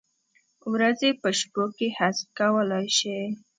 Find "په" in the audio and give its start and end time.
1.21-1.29